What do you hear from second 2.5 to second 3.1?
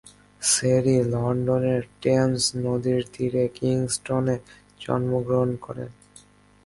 নদীর